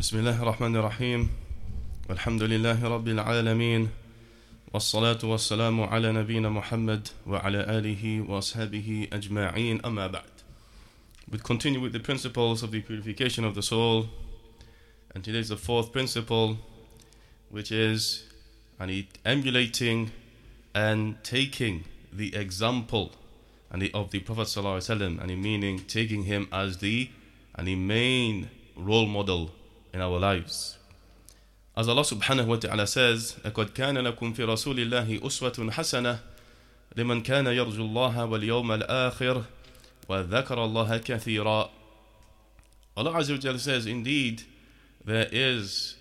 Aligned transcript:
بسم 0.00 0.18
الله 0.18 0.42
الرحمن 0.42 0.76
الرحيم 0.76 1.28
والحمد 2.08 2.42
لله 2.42 2.84
رب 2.88 3.08
العالمين 3.08 3.88
والصلاة 4.72 5.18
والسلام 5.24 5.80
على 5.80 6.12
نبينا 6.12 6.48
محمد 6.48 7.08
وعلى 7.26 7.60
آله 7.78 8.20
وأصحابه 8.20 9.08
أجمعين 9.12 9.80
أما 9.84 10.06
بعد 10.06 10.30
We 11.30 11.38
continue 11.38 11.80
with 11.80 11.92
the 11.92 12.00
principles 12.00 12.62
of 12.62 12.70
the 12.70 12.80
purification 12.80 13.44
of 13.44 13.54
the 13.54 13.62
soul 13.62 14.06
and 15.14 15.22
today 15.22 15.40
is 15.40 15.50
the 15.50 15.58
fourth 15.58 15.92
principle 15.92 16.56
which 17.50 17.70
is 17.70 18.24
and 18.78 19.04
emulating 19.26 20.12
and 20.74 21.22
taking 21.22 21.84
the 22.10 22.34
example 22.34 23.12
and 23.70 23.82
the, 23.82 23.92
of 23.92 24.12
the 24.12 24.20
Prophet 24.20 24.46
ﷺ 24.46 25.20
and 25.20 25.42
meaning 25.42 25.80
taking 25.80 26.22
him 26.22 26.48
as 26.50 26.78
the 26.78 27.10
and 27.54 27.68
the 27.68 27.76
main 27.76 28.48
role 28.74 29.04
model 29.04 29.50
in 29.93 30.01
our 30.01 30.19
lives. 30.19 30.77
As 31.75 31.87
Allah 31.89 32.03
subhanahu 32.03 32.47
wa 32.47 32.55
ta'ala 32.55 32.87
says, 32.87 33.35
لَقَدْ 33.43 33.71
كَانَ 33.71 33.97
لَكُمْ 33.97 34.35
فِي 34.35 34.45
رَسُولِ 34.45 34.79
اللَّهِ 34.79 35.21
أُسْوَةٌ 35.21 35.71
حَسَنَةٌ 35.71 36.19
لمن 36.95 37.23
كان 37.23 37.47
يرجو 37.47 37.85
الله 37.85 38.25
واليوم 38.25 38.71
الآخر 38.71 39.43
وذكر 40.09 40.65
الله 40.65 40.97
كثيرا 40.97 41.69
Allah 42.97 43.11
Azza 43.11 43.33
wa 43.33 43.39
Jalla 43.39 43.59
says, 43.59 43.85
Indeed, 43.85 44.43
there 45.03 45.27
is 45.29 45.97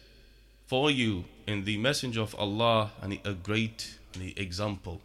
for 0.69 0.92
you 0.92 1.24
in 1.45 1.64
the 1.64 1.77
Messenger 1.77 2.20
of 2.23 2.37
Allah 2.37 2.92
a 3.24 3.33
great 3.33 3.98
example 4.37 5.01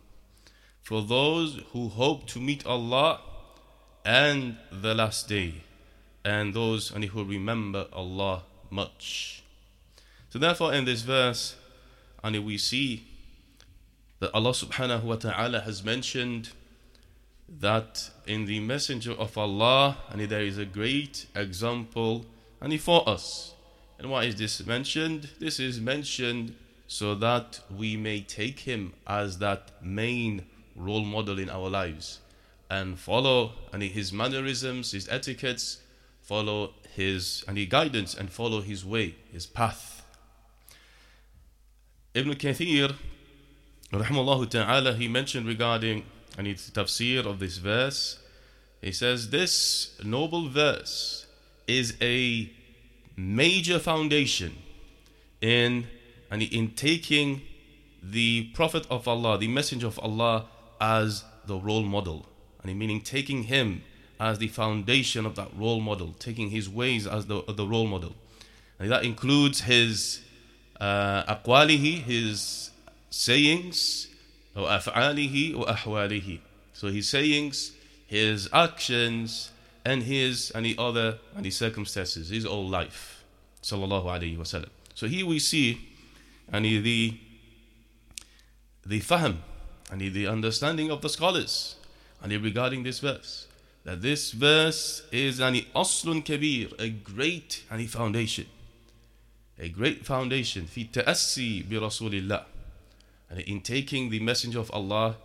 for 0.84 1.02
those 1.02 1.60
who 1.72 1.88
hope 1.90 2.28
to 2.28 2.40
meet 2.40 2.66
Allah 2.68 3.22
and 4.06 4.58
the 4.72 4.94
last 4.94 5.28
day 5.28 5.56
and 6.24 6.54
those 6.54 6.90
who 6.90 7.24
remember 7.24 7.88
Allah 7.92 8.44
much. 8.71 9.43
So 10.31 10.39
therefore 10.39 10.75
in 10.75 10.85
this 10.85 11.03
verse 11.03 11.57
and 12.23 12.45
we 12.45 12.59
see 12.59 13.07
that 14.21 14.35
Allah 14.35 14.51
subhanahu 14.51 15.03
wa 15.03 15.17
ta'ala 15.17 15.61
has 15.61 15.85
mentioned 15.85 16.51
that 17.61 18.11
in 18.27 18.47
the 18.47 18.61
messenger 18.61 19.13
of 19.13 19.37
Allah 19.37 19.99
and 20.11 20.21
there 20.23 20.43
is 20.43 20.59
a 20.59 20.65
great 20.65 21.27
example 21.35 22.27
and 22.61 22.81
for 22.81 23.09
us. 23.09 23.55
And 23.99 24.11
why 24.11 24.25
is 24.25 24.37
this 24.37 24.65
mentioned? 24.67 25.31
This 25.39 25.61
is 25.61 25.81
mentioned 25.81 26.57
so 26.87 27.15
that 27.17 27.61
we 27.75 27.97
may 27.97 28.21
take 28.21 28.61
him 28.61 28.93
as 29.07 29.39
that 29.39 29.71
main 29.83 30.47
role 30.75 31.05
model 31.05 31.39
in 31.39 31.49
our 31.49 31.69
lives 31.69 32.21
and 32.71 32.99
follow 32.99 33.53
and 33.73 33.83
his 33.83 34.13
mannerisms, 34.13 34.93
his 34.93 35.09
etiquettes, 35.09 35.79
follow 36.25 36.73
his 36.95 37.45
and 37.47 37.71
guidance 37.71 38.15
and 38.15 38.31
follow 38.31 38.61
his 38.63 38.85
way, 38.85 39.15
his 39.31 39.47
path. 39.47 40.05
Ibn 42.15 42.35
Kathir, 42.35 42.95
rahimahullah 43.93 44.49
ta'ala, 44.49 44.95
he 44.95 45.07
mentioned 45.07 45.47
regarding 45.47 46.05
and 46.37 46.47
tafsir 46.49 47.27
of 47.27 47.39
this 47.39 47.59
verse, 47.59 48.19
he 48.81 48.93
says 48.93 49.31
this 49.31 49.99
noble 50.03 50.49
verse 50.49 51.27
is 51.67 51.95
a 52.01 52.51
major 53.17 53.79
foundation 53.79 54.57
in 55.41 55.87
and 56.31 56.43
in 56.43 56.71
taking 56.73 57.43
the 58.03 58.51
Prophet 58.55 58.87
of 58.91 59.07
Allah, 59.07 59.39
the 59.39 59.49
Messenger 59.49 59.87
of 59.87 59.99
Allah, 60.01 60.47
as 60.81 61.25
the 61.47 61.57
role 61.57 61.83
model. 61.83 62.27
And 62.63 62.77
meaning 62.79 63.01
taking 63.01 63.45
him 63.45 63.83
as 64.21 64.39
the 64.39 64.49
foundation 64.49 65.27
of 65.27 65.37
that 65.37 65.49
role 65.57 65.81
model, 65.81 66.15
taking 66.19 66.51
his 66.51 66.69
ways 66.69 67.07
as 67.07 67.27
the, 67.27 67.43
the 67.43 67.67
role 67.67 67.87
model. 67.87 68.15
And 68.79 68.91
that 68.91 69.05
includes 69.05 69.63
his 69.63 70.21
uh, 70.81 71.25
aqwalihi, 71.35 72.03
his 72.03 72.71
sayings, 73.11 74.09
or 74.57 74.67
af'alihi, 74.67 75.57
or 75.59 75.67
ahwalihi. 75.67 76.41
So 76.73 76.89
his 76.89 77.09
sayings, 77.09 77.73
his 78.07 78.49
actions, 78.53 79.51
and 79.85 80.03
his 80.03 80.51
any 80.55 80.77
other 80.79 81.19
any 81.37 81.51
circumstances, 81.51 82.31
his 82.31 82.45
whole 82.45 82.69
life. 82.69 83.25
Sallallahu 83.63 84.05
alayhi 84.05 84.39
wasallam. 84.39 84.69
So 84.95 85.07
here 85.07 85.27
we 85.27 85.39
see 85.39 85.89
any 86.53 86.79
the 86.79 87.19
the 88.87 89.01
fahm, 89.01 89.39
and 89.91 90.01
the 90.01 90.27
understanding 90.27 90.91
of 90.91 91.01
the 91.01 91.09
scholars 91.09 91.77
and 92.23 92.33
regarding 92.43 92.83
this 92.83 93.01
verse 93.01 93.47
that 93.84 94.02
this 94.02 94.32
verse 94.32 95.04
is 95.12 95.40
an 95.40 95.56
aslun 95.76 96.24
kabir 96.24 96.70
a 96.80 96.90
great 96.90 97.64
any 97.72 97.88
foundation 97.88 98.46
a 99.58 99.70
great 99.70 100.06
foundation 100.06 100.66
fi 100.66 100.84
ta'assi 100.86 101.64
bi 101.64 101.76
rasulillah 101.76 102.46
and 103.30 103.40
in 103.42 103.62
taking 103.62 104.10
the 104.10 104.20
messenger 104.20 104.60
of 104.60 104.72
Allah 104.72 105.18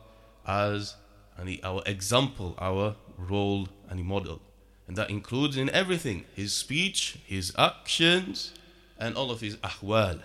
as 0.47 0.95
any 1.41 1.63
our 1.63 1.83
example 1.87 2.55
our 2.59 2.97
role 3.19 3.69
and 3.89 4.05
model 4.05 4.41
and 4.87 4.97
that 4.97 5.11
includes 5.11 5.57
in 5.57 5.71
everything 5.71 6.25
his 6.35 6.55
speech 6.55 7.19
his 7.27 7.53
actions 7.59 8.53
and 8.99 9.17
all 9.17 9.31
of 9.31 9.41
his 9.41 9.57
ahwal 9.57 10.21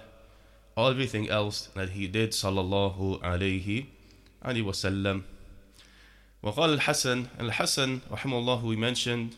everything 0.77 1.29
else 1.29 1.67
that 1.75 1.89
he 1.89 2.07
did 2.07 2.31
sallallahu 2.31 3.19
alayhi 3.21 3.87
عليه 4.43 4.61
وسلم 4.63 5.23
وقال 6.43 6.73
الحسن 6.73 7.25
الحسن 7.39 7.99
رحمه 8.11 8.37
الله 8.39 8.63
we 8.63 8.77
mentioned 8.77 9.35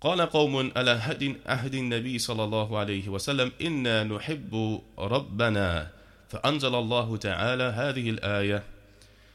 قال 0.00 0.20
قوم 0.20 0.72
على 0.76 0.90
هد 0.90 1.36
أهد 1.46 1.74
النبي 1.74 2.18
صلى 2.18 2.44
الله 2.44 2.78
عليه 2.78 3.08
وسلم 3.08 3.52
إنا 3.60 4.04
نحب 4.04 4.80
ربنا 4.98 5.90
فأنزل 6.28 6.74
الله 6.74 7.16
تعالى 7.16 7.64
هذه 7.64 8.10
الآية 8.10 8.62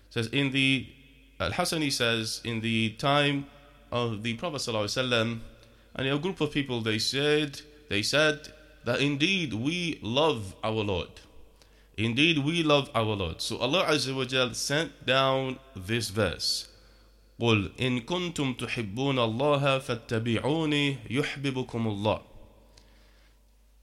says 0.10 0.28
in 0.28 0.52
the 0.52 0.88
Al-Hasani 1.40 1.92
says 1.92 2.42
in 2.46 2.62
the 2.62 2.90
time 2.98 3.46
of 3.92 4.24
the 4.24 4.34
Prophet 4.36 4.58
صلى 4.58 4.68
الله 4.68 4.80
عليه 4.80 4.84
وسلم 4.84 5.40
and 5.96 6.08
a 6.08 6.18
group 6.18 6.42
of 6.42 6.52
people 6.52 6.82
they 6.82 6.98
said 6.98 7.62
they 7.90 8.02
said 8.02 8.48
that 8.86 9.00
indeed 9.02 9.54
we 9.54 10.00
love 10.02 10.56
our 10.64 10.84
Lord 10.84 11.10
Indeed, 12.00 12.40
we 12.40 12.62
love 12.64 12.90
our 12.94 13.16
Lord. 13.16 13.42
So 13.42 13.58
Allah 13.58 13.86
Azza 13.86 14.16
wa 14.16 14.26
Jal 14.26 14.54
sent 14.54 15.06
down 15.06 15.60
this 15.76 16.10
verse. 16.10 16.68
قل 17.40 17.72
إن 17.80 18.02
كنتم 18.02 18.54
تحبون 18.54 19.20
الله 19.20 19.80
فاتبعوني 19.80 20.98
يحببكم 21.10 21.88
الله. 21.88 22.22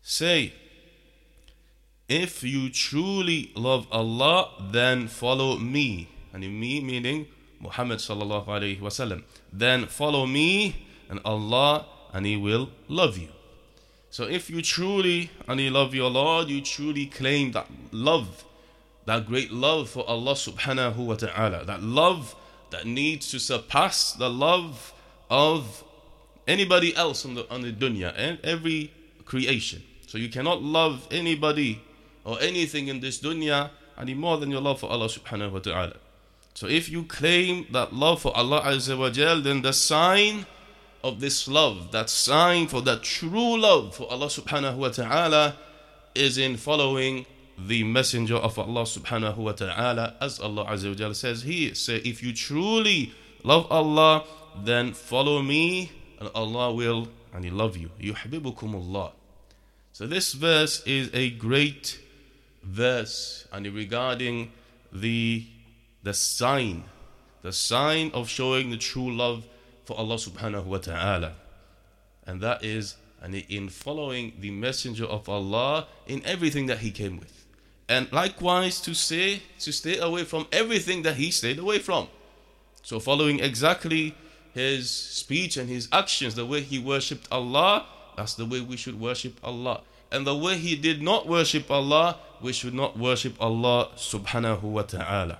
Say, 0.02 0.52
if 2.08 2.42
you 2.42 2.70
truly 2.70 3.52
love 3.54 3.86
Allah, 3.92 4.50
then 4.72 5.06
follow 5.08 5.58
me. 5.58 6.08
And 6.32 6.42
me 6.42 6.80
meaning 6.80 7.26
Muhammad 7.60 7.98
sallallahu 7.98 8.46
alayhi 8.46 8.80
wasallam. 8.80 9.22
Then 9.52 9.86
follow 9.86 10.26
me, 10.26 10.86
and 11.08 11.20
Allah, 11.24 11.86
and 12.12 12.26
He 12.26 12.36
will 12.36 12.70
love 12.88 13.16
you. 13.16 13.28
So 14.09 14.23
if 14.23 14.49
you 14.49 14.61
truly 14.61 15.29
and 15.47 15.59
you 15.59 15.69
love 15.69 15.93
your 15.93 16.09
Lord, 16.09 16.49
you 16.49 16.61
truly 16.61 17.05
claim 17.05 17.51
that 17.51 17.67
love, 17.91 18.45
that 19.05 19.25
great 19.25 19.51
love 19.51 19.89
for 19.89 20.07
Allah 20.07 20.33
subhanahu 20.33 20.95
wa 20.95 21.15
ta'ala, 21.15 21.65
that 21.65 21.83
love 21.83 22.35
that 22.71 22.85
needs 22.85 23.29
to 23.31 23.39
surpass 23.39 24.13
the 24.13 24.29
love 24.29 24.93
of 25.29 25.83
anybody 26.47 26.95
else 26.95 27.25
on 27.25 27.35
the 27.35 27.49
on 27.49 27.61
the 27.61 27.71
dunya 27.71 28.13
and 28.17 28.39
every 28.43 28.91
creation. 29.25 29.83
So 30.07 30.17
you 30.17 30.29
cannot 30.29 30.61
love 30.61 31.07
anybody 31.11 31.81
or 32.23 32.39
anything 32.41 32.87
in 32.87 33.01
this 33.01 33.19
dunya 33.19 33.69
any 33.97 34.13
more 34.13 34.37
than 34.37 34.51
your 34.51 34.61
love 34.61 34.79
for 34.79 34.89
Allah 34.89 35.07
subhanahu 35.07 35.51
wa 35.51 35.59
ta'ala. 35.59 35.95
So 36.53 36.67
if 36.67 36.89
you 36.89 37.03
claim 37.03 37.67
that 37.71 37.93
love 37.93 38.21
for 38.21 38.35
Allah 38.35 38.61
azza 38.61 38.97
wa 38.97 39.09
jal, 39.09 39.41
then 39.41 39.61
the 39.61 39.73
sign 39.73 40.45
of 41.07 41.19
this 41.19 41.47
love, 41.47 41.91
that 41.91 42.09
sign 42.09 42.67
for 42.67 42.81
that 42.81 43.01
true 43.03 43.57
love 43.57 43.95
for 43.95 44.11
Allah 44.11 44.27
subhanahu 44.27 44.75
wa 44.75 44.89
ta'ala 44.89 45.55
is 46.13 46.37
in 46.37 46.57
following 46.57 47.25
the 47.57 47.83
messenger 47.83 48.35
of 48.35 48.59
Allah 48.59 48.83
subhanahu 48.83 49.37
wa 49.37 49.51
ta'ala 49.53 50.15
as 50.21 50.39
Allah 50.39 50.65
azza 50.65 50.99
wa 50.99 51.13
says 51.13 51.43
here. 51.43 51.73
Say 51.73 51.97
if 51.97 52.21
you 52.21 52.33
truly 52.33 53.13
love 53.43 53.67
Allah, 53.71 54.25
then 54.63 54.93
follow 54.93 55.41
me 55.41 55.91
and 56.19 56.29
Allah 56.35 56.73
will 56.73 57.07
and 57.33 57.45
he 57.45 57.51
love 57.51 57.77
you. 57.77 57.89
Yuhibbukum 58.01 58.75
Allah. 58.75 59.13
So 59.93 60.05
this 60.05 60.33
verse 60.33 60.83
is 60.85 61.09
a 61.13 61.31
great 61.31 61.99
verse 62.63 63.47
and 63.51 63.65
regarding 63.73 64.51
the 64.91 65.47
the 66.03 66.13
sign, 66.13 66.83
the 67.41 67.51
sign 67.51 68.11
of 68.13 68.29
showing 68.29 68.69
the 68.69 68.77
true 68.77 69.11
love 69.11 69.45
for 69.87 69.97
Allah 69.97 70.15
subhanahu 70.15 70.65
wa 70.65 70.77
ta'ala. 70.77 71.33
And 72.27 72.41
that 72.41 72.63
is 72.63 72.97
and 73.21 73.33
in 73.33 73.69
following 73.69 74.33
the 74.39 74.51
messenger 74.51 75.05
of 75.05 75.27
Allah 75.27 75.87
in 76.05 76.23
everything 76.25 76.67
that 76.67 76.79
he 76.79 76.91
came 76.91 77.17
with. 77.17 77.45
And 77.89 78.11
likewise 78.11 78.81
to 78.81 78.93
say 78.93 79.41
to 79.59 79.71
stay 79.71 79.97
away 79.97 80.23
from 80.25 80.45
everything 80.51 81.03
that 81.03 81.15
he 81.15 81.31
stayed 81.31 81.57
away 81.57 81.79
from. 81.79 82.09
So 82.83 82.99
following 82.99 83.39
exactly 83.39 84.13
his 84.53 84.89
speech 84.91 85.55
and 85.55 85.69
his 85.69 85.87
actions, 85.91 86.35
the 86.35 86.45
way 86.45 86.61
he 86.61 86.79
worshipped 86.79 87.27
Allah, 87.31 87.85
That's 88.17 88.33
the 88.33 88.45
way 88.45 88.59
we 88.59 88.75
should 88.75 88.99
worship 88.99 89.39
Allah. 89.43 89.81
And 90.11 90.27
the 90.27 90.35
way 90.35 90.57
he 90.57 90.75
did 90.75 91.01
not 91.01 91.27
worship 91.27 91.71
Allah, 91.71 92.17
we 92.41 92.51
should 92.51 92.73
not 92.73 92.97
worship 92.97 93.35
Allah 93.39 93.89
subhanahu 93.95 94.63
wa 94.63 94.81
ta'ala. 94.81 95.37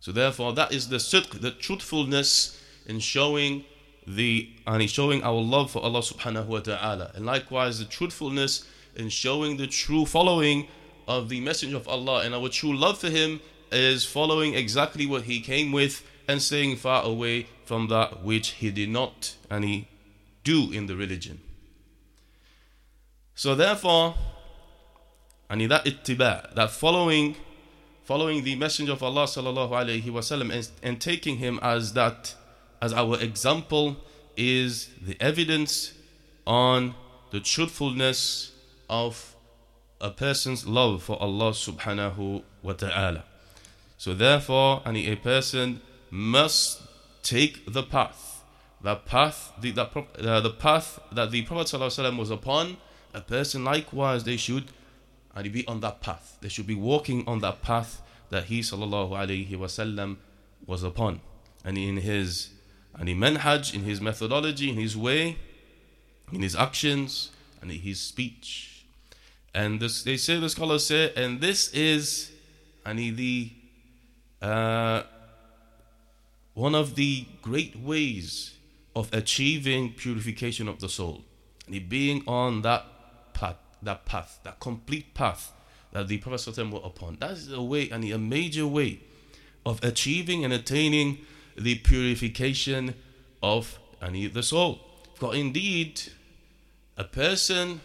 So 0.00 0.12
therefore, 0.12 0.52
that 0.54 0.72
is 0.72 0.88
the 0.88 0.96
sidq, 0.96 1.40
the 1.40 1.50
truthfulness 1.52 2.60
in 2.86 2.98
showing 2.98 3.64
the 4.06 4.50
and 4.66 4.82
in 4.82 4.88
showing 4.88 5.22
our 5.22 5.40
love 5.40 5.70
for 5.70 5.82
Allah 5.82 6.00
subhanahu 6.00 6.46
wa 6.46 6.60
ta'ala. 6.60 7.12
And 7.14 7.24
likewise 7.24 7.78
the 7.78 7.84
truthfulness 7.84 8.66
in 8.96 9.08
showing 9.08 9.56
the 9.56 9.66
true 9.66 10.06
following 10.06 10.68
of 11.08 11.28
the 11.28 11.40
Messenger 11.40 11.76
of 11.76 11.88
Allah 11.88 12.24
and 12.24 12.34
our 12.34 12.48
true 12.48 12.76
love 12.76 12.98
for 12.98 13.10
him 13.10 13.40
is 13.72 14.04
following 14.04 14.54
exactly 14.54 15.06
what 15.06 15.22
he 15.22 15.40
came 15.40 15.72
with 15.72 16.06
and 16.28 16.40
staying 16.40 16.76
far 16.76 17.04
away 17.04 17.46
from 17.64 17.88
that 17.88 18.22
which 18.22 18.50
he 18.50 18.70
did 18.70 18.88
not 18.88 19.36
and 19.50 19.64
he 19.64 19.88
do 20.42 20.70
in 20.72 20.86
the 20.86 20.96
religion. 20.96 21.40
So 23.34 23.54
therefore, 23.54 24.14
and 25.50 25.60
in 25.60 25.68
that 25.70 25.84
ittiba, 25.84 26.54
that 26.54 26.70
following 26.70 27.36
following 28.04 28.44
the 28.44 28.54
Messenger 28.54 28.92
of 28.92 29.02
Allah 29.02 29.24
sallallahu 29.24 29.70
alaihi 29.70 30.04
wasallam 30.04 30.70
and 30.82 31.00
taking 31.00 31.38
him 31.38 31.58
as 31.62 31.94
that 31.94 32.34
as 32.84 32.92
our 32.92 33.18
example 33.18 33.96
is 34.36 34.90
the 35.00 35.16
evidence 35.18 35.94
on 36.46 36.94
the 37.30 37.40
truthfulness 37.40 38.52
of 38.90 39.34
a 40.02 40.10
person's 40.10 40.66
love 40.66 41.02
for 41.02 41.16
Allah 41.26 41.52
subhanahu 41.52 42.42
wa 42.62 42.72
ta'ala. 42.74 43.24
So 43.96 44.12
therefore, 44.12 44.82
any 44.84 45.10
a 45.10 45.16
person 45.16 45.80
must 46.10 46.82
take 47.22 47.72
the 47.72 47.82
path, 47.82 48.44
the 48.82 48.96
path, 48.96 49.52
the, 49.58 49.70
the, 49.70 49.86
uh, 50.20 50.40
the 50.40 50.50
path 50.50 51.00
that 51.10 51.30
the 51.30 51.40
Prophet 51.42 51.68
ﷺ 51.68 52.18
was 52.18 52.30
upon. 52.30 52.76
A 53.14 53.22
person 53.22 53.64
likewise 53.64 54.24
they 54.24 54.36
should 54.36 54.64
and 55.34 55.50
be 55.50 55.66
on 55.66 55.80
that 55.80 56.02
path. 56.02 56.36
They 56.42 56.50
should 56.50 56.66
be 56.66 56.74
walking 56.74 57.26
on 57.26 57.38
that 57.40 57.62
path 57.62 58.02
that 58.28 58.44
he 58.44 58.60
sallallahu 58.60 59.12
alaihi 59.12 59.50
wasallam 59.52 60.18
was 60.66 60.82
upon, 60.82 61.20
and 61.64 61.78
in 61.78 61.96
his 61.98 62.50
and 62.96 63.08
in 63.08 63.18
manhaj, 63.18 63.74
in 63.74 63.82
his 63.82 64.00
methodology, 64.00 64.70
in 64.70 64.76
his 64.76 64.96
way, 64.96 65.36
in 66.32 66.42
his 66.42 66.54
actions, 66.54 67.30
and 67.60 67.70
in 67.70 67.78
his 67.78 68.00
speech. 68.00 68.84
And 69.54 69.80
this, 69.80 70.02
they 70.02 70.16
say 70.16 70.38
the 70.38 70.48
scholars 70.48 70.86
say, 70.86 71.12
and 71.14 71.40
this 71.40 71.72
is 71.72 72.32
and 72.84 72.98
the 72.98 73.50
uh, 74.42 75.02
one 76.54 76.74
of 76.74 76.94
the 76.94 77.26
great 77.42 77.76
ways 77.76 78.54
of 78.94 79.12
achieving 79.12 79.92
purification 79.92 80.68
of 80.68 80.80
the 80.80 80.88
soul. 80.88 81.24
And 81.66 81.88
being 81.88 82.22
on 82.26 82.62
that 82.62 82.84
path, 83.32 83.56
that 83.82 84.04
path, 84.04 84.38
that 84.44 84.60
complete 84.60 85.14
path 85.14 85.52
that 85.92 86.08
the 86.08 86.18
Prophet 86.18 86.56
were 86.70 86.80
upon. 86.84 87.16
That 87.20 87.32
is 87.32 87.52
a 87.52 87.62
way 87.62 87.88
and 87.90 88.04
a 88.04 88.18
major 88.18 88.66
way 88.66 89.00
of 89.64 89.82
achieving 89.82 90.44
and 90.44 90.52
attaining 90.52 91.18
the 91.56 91.76
purification 91.76 92.94
of 93.42 93.78
any 94.02 94.26
the 94.26 94.42
soul. 94.42 94.80
For 95.14 95.34
indeed, 95.34 96.02
a 96.96 97.04
person, 97.04 97.80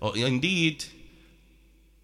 or 0.00 0.16
indeed, 0.16 0.84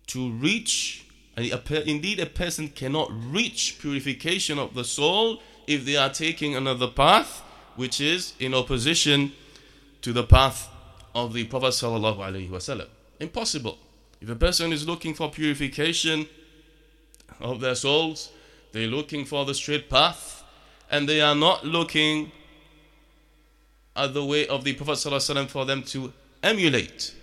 to 0.09 0.31
reach, 0.33 1.07
indeed, 1.37 2.21
a 2.21 2.27
person 2.27 2.69
cannot 2.69 3.11
reach 3.13 3.79
purification 3.81 4.59
of 4.59 4.75
the 4.75 4.85
soul 4.85 5.41
if 5.67 5.85
they 5.85 5.97
are 5.97 6.11
taking 6.11 6.55
another 6.55 6.89
path, 6.89 7.43
which 7.77 8.01
is 8.01 8.35
in 8.39 8.55
opposition 8.55 9.33
to 10.03 10.13
the 10.13 10.25
path 10.25 10.69
of 11.15 11.33
the 11.33 11.45
Prophet 11.45 11.69
sallallahu 11.69 12.19
alaihi 12.19 12.51
wasallam. 12.51 12.87
Impossible. 13.21 13.79
If 14.21 14.29
a 14.29 14.37
person 14.37 14.73
is 14.73 14.87
looking 14.87 15.15
for 15.15 15.31
purification 15.31 16.27
of 17.41 17.61
their 17.61 17.75
souls, 17.75 18.31
they're 18.73 18.87
looking 18.89 19.25
for 19.25 19.45
the 19.45 19.55
straight 19.55 19.89
path, 19.89 20.44
and 20.91 21.09
they 21.09 21.21
are 21.21 21.35
not 21.35 21.65
looking 21.65 22.33
at 23.97 24.15
the 24.15 24.25
way 24.25 24.47
of 24.49 24.65
the 24.65 24.75
Prophet 24.75 24.93
ﷺ 24.93 25.49
for 25.49 25.65
them 25.65 25.83
to 25.85 26.13
emulate, 26.43 27.15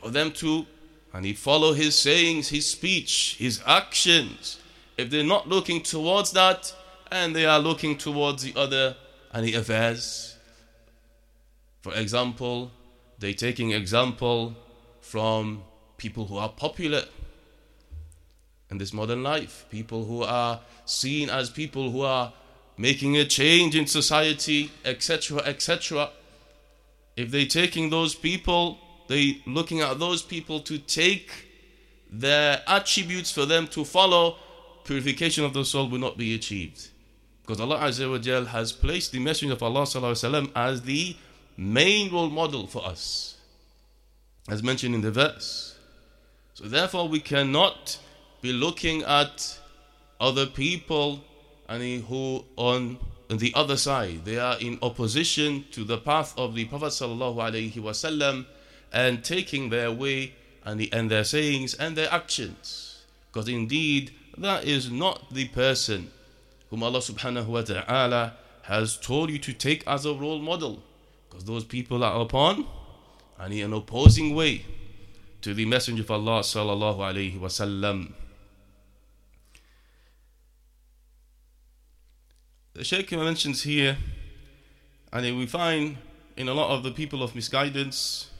for 0.00 0.10
them 0.10 0.30
to 0.32 0.66
and 1.12 1.26
he 1.26 1.32
follow 1.32 1.72
his 1.72 1.96
sayings, 1.96 2.48
his 2.48 2.70
speech, 2.70 3.36
his 3.38 3.60
actions. 3.66 4.60
If 4.96 5.10
they're 5.10 5.24
not 5.24 5.48
looking 5.48 5.82
towards 5.82 6.32
that, 6.32 6.72
and 7.10 7.34
they 7.34 7.46
are 7.46 7.58
looking 7.58 7.96
towards 7.96 8.42
the 8.42 8.58
other 8.58 8.96
and 9.32 9.44
the 9.44 9.54
affairs. 9.54 10.36
For 11.82 11.92
example, 11.94 12.70
they 13.18 13.32
taking 13.32 13.72
example 13.72 14.54
from 15.00 15.62
people 15.96 16.26
who 16.26 16.36
are 16.36 16.48
popular 16.48 17.02
in 18.70 18.78
this 18.78 18.92
modern 18.92 19.22
life, 19.22 19.66
people 19.70 20.04
who 20.04 20.22
are 20.22 20.60
seen 20.84 21.28
as 21.28 21.50
people 21.50 21.90
who 21.90 22.02
are 22.02 22.32
making 22.79 23.17
a 23.17 23.25
change 23.25 23.75
in 23.75 23.87
society, 23.87 24.71
etc., 24.83 25.39
etc. 25.39 26.09
If 27.15 27.31
they 27.31 27.45
taking 27.45 27.89
those 27.89 28.15
people, 28.15 28.77
they 29.07 29.41
looking 29.45 29.81
at 29.81 29.99
those 29.99 30.21
people 30.21 30.59
to 30.61 30.77
take 30.77 31.31
their 32.11 32.61
attributes 32.67 33.31
for 33.31 33.45
them 33.45 33.67
to 33.67 33.85
follow, 33.85 34.37
purification 34.83 35.43
of 35.43 35.53
the 35.53 35.63
soul 35.63 35.89
will 35.89 35.99
not 35.99 36.17
be 36.17 36.35
achieved. 36.35 36.89
Because 37.41 37.61
Allah 37.61 37.77
Azza 37.79 38.09
wa 38.09 38.17
Jal 38.17 38.45
has 38.45 38.71
placed 38.71 39.11
the 39.11 39.19
Messenger 39.19 39.53
of 39.53 39.63
Allah 39.63 39.83
وسلم, 39.83 40.51
as 40.55 40.81
the 40.81 41.15
main 41.57 42.11
role 42.11 42.29
model 42.29 42.67
for 42.67 42.83
us, 42.85 43.37
as 44.49 44.63
mentioned 44.63 44.95
in 44.95 45.01
the 45.01 45.11
verse. 45.11 45.77
So 46.53 46.65
therefore 46.65 47.07
we 47.07 47.19
cannot 47.19 47.99
be 48.41 48.51
looking 48.51 49.03
at 49.03 49.59
other 50.19 50.45
people 50.45 51.23
and 51.70 52.04
who 52.04 52.44
on 52.56 52.98
the 53.28 53.52
other 53.54 53.76
side 53.76 54.24
they 54.24 54.38
are 54.38 54.58
in 54.60 54.76
opposition 54.82 55.64
to 55.70 55.84
the 55.84 55.96
path 55.96 56.34
of 56.36 56.54
the 56.54 56.64
Prophet 56.64 56.88
wasallam 56.88 58.44
and 58.92 59.24
taking 59.24 59.70
their 59.70 59.92
way 59.92 60.34
and, 60.66 60.80
the, 60.80 60.92
and 60.92 61.10
their 61.10 61.22
sayings 61.22 61.74
and 61.74 61.96
their 61.96 62.12
actions. 62.12 63.04
Because 63.32 63.48
indeed 63.48 64.10
that 64.36 64.64
is 64.64 64.90
not 64.90 65.32
the 65.32 65.46
person 65.48 66.10
whom 66.70 66.82
Allah 66.82 66.98
subhanahu 66.98 67.46
wa 67.46 67.62
ta'ala 67.62 68.34
has 68.62 68.96
told 68.96 69.30
you 69.30 69.38
to 69.38 69.52
take 69.52 69.86
as 69.86 70.04
a 70.04 70.12
role 70.12 70.40
model. 70.40 70.82
Because 71.28 71.44
those 71.44 71.64
people 71.64 72.02
are 72.02 72.20
upon 72.20 72.66
and 73.38 73.54
an 73.54 73.72
opposing 73.72 74.34
way 74.34 74.64
to 75.42 75.54
the 75.54 75.66
messenger 75.66 76.02
of 76.02 76.10
Allah 76.10 76.40
sallallahu 76.40 78.12
the 82.74 82.84
Shaykh 82.84 83.10
mentions 83.12 83.62
here, 83.62 83.96
and 85.12 85.36
we 85.36 85.46
find 85.46 85.96
in 86.36 86.48
a 86.48 86.54
lot 86.54 86.70
of 86.70 86.82
the 86.82 86.92
people 86.92 87.22
of 87.22 87.34
misguidance, 87.34 88.30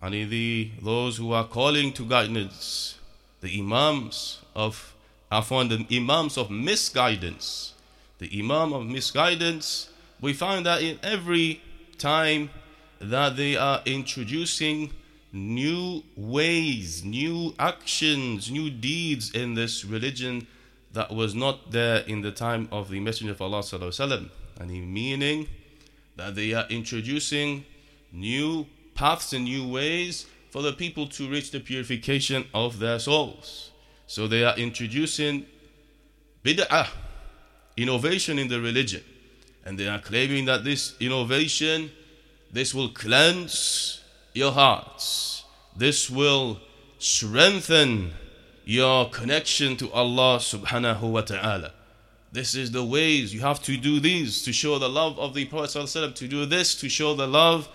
and 0.00 0.14
the 0.14 0.70
those 0.80 1.16
who 1.16 1.32
are 1.32 1.44
calling 1.44 1.92
to 1.94 2.04
guidance, 2.04 2.98
the 3.40 3.58
imams 3.58 4.40
of 4.54 4.94
Afwan, 5.32 5.68
the 5.68 5.96
imams 5.96 6.38
of 6.38 6.50
misguidance, 6.50 7.74
the 8.18 8.30
imam 8.38 8.72
of 8.72 8.86
misguidance, 8.86 9.90
we 10.20 10.32
find 10.32 10.64
that 10.66 10.82
in 10.82 10.98
every 11.02 11.60
time 11.98 12.50
that 13.00 13.36
they 13.36 13.56
are 13.56 13.82
introducing 13.84 14.92
new 15.32 16.02
ways, 16.16 17.04
new 17.04 17.54
actions, 17.58 18.50
new 18.50 18.70
deeds 18.70 19.32
in 19.32 19.54
this 19.54 19.84
religion 19.84 20.46
that 20.93 21.13
was 21.13 21.35
not 21.35 21.71
there 21.71 21.99
in 21.99 22.21
the 22.21 22.31
time 22.31 22.67
of 22.71 22.89
the 22.89 22.99
Messenger 22.99 23.33
of 23.33 23.41
Allah 23.41 23.59
وسلم, 23.59 24.29
and 24.59 24.71
in 24.71 24.91
meaning 24.93 25.47
that 26.15 26.35
they 26.35 26.53
are 26.53 26.65
introducing 26.69 27.65
new 28.11 28.65
paths 28.93 29.33
and 29.33 29.43
new 29.43 29.67
ways 29.67 30.25
for 30.49 30.61
the 30.61 30.71
people 30.71 31.05
to 31.07 31.29
reach 31.29 31.51
the 31.51 31.59
purification 31.59 32.45
of 32.53 32.79
their 32.79 32.97
souls. 32.97 33.71
So 34.07 34.27
they 34.27 34.45
are 34.45 34.55
introducing 34.57 35.45
bid'ah, 36.45 36.87
innovation 37.75 38.39
in 38.39 38.47
the 38.47 38.61
religion, 38.61 39.03
and 39.65 39.77
they 39.77 39.87
are 39.89 39.99
claiming 39.99 40.45
that 40.45 40.63
this 40.63 40.95
innovation, 41.01 41.91
this 42.51 42.73
will 42.73 42.89
cleanse 42.89 44.01
your 44.33 44.53
hearts, 44.53 45.43
this 45.75 46.09
will 46.09 46.61
strengthen 46.99 48.13
your 48.70 49.10
connection 49.10 49.76
to 49.76 49.90
Allah 49.90 50.38
subhanahu 50.38 51.02
wa 51.02 51.22
ta'ala. 51.22 51.72
This 52.30 52.54
is 52.54 52.70
the 52.70 52.84
ways 52.84 53.34
you 53.34 53.40
have 53.40 53.60
to 53.64 53.76
do 53.76 53.98
these 53.98 54.44
to 54.44 54.52
show 54.52 54.78
the 54.78 54.88
love 54.88 55.18
of 55.18 55.34
the 55.34 55.44
Prophet 55.46 56.14
to 56.14 56.28
do 56.28 56.46
this 56.46 56.76
to 56.76 56.88
show 56.88 57.14
the 57.16 57.26
love 57.26 57.68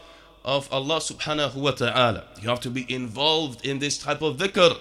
of 0.45 0.71
Allah 0.71 0.99
subhanahu 1.01 1.55
wa 1.55 1.71
ta'ala. 1.71 2.23
You 2.41 2.47
have 2.47 2.61
to 2.61 2.69
be 2.69 2.85
involved 2.87 3.65
in 3.65 3.79
this 3.79 3.97
type 3.97 4.21
of 4.21 4.37
dhikr. 4.37 4.77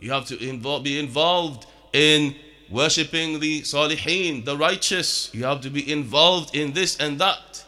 You 0.00 0.10
have 0.10 0.24
to 0.26 0.36
involve, 0.44 0.82
be 0.82 0.98
involved 0.98 1.66
in 1.92 2.34
worshipping 2.68 3.38
the 3.38 3.60
salihin, 3.60 4.44
the 4.44 4.56
righteous. 4.56 5.32
You 5.32 5.44
have 5.44 5.60
to 5.60 5.70
be 5.70 5.88
involved 5.88 6.56
in 6.56 6.72
this 6.72 6.96
and 6.98 7.20
that. 7.20 7.64